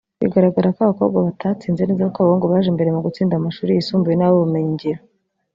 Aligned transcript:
Bigaragara 0.23 0.73
ko 0.75 0.79
abakobwa 0.83 1.17
batatsinze 1.27 1.81
neza 1.85 2.05
kuko 2.07 2.19
abahungu 2.19 2.45
baje 2.51 2.69
imbere 2.71 2.89
mu 2.95 3.01
gutsinda 3.05 3.33
mu 3.37 3.43
mashuri 3.47 3.71
yisumbuye 3.75 4.15
n’ay’ubumenyingiro 4.17 5.01